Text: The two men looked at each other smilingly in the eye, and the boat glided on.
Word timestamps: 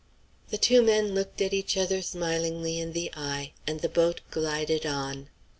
The 0.49 0.57
two 0.57 0.81
men 0.81 1.13
looked 1.13 1.41
at 1.43 1.53
each 1.53 1.77
other 1.77 2.01
smilingly 2.01 2.79
in 2.79 2.93
the 2.93 3.11
eye, 3.15 3.51
and 3.67 3.81
the 3.81 3.87
boat 3.87 4.21
glided 4.31 4.83
on. 4.83 5.29